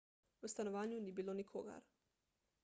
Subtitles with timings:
[0.41, 1.83] v stanovanju ni bilo nikogar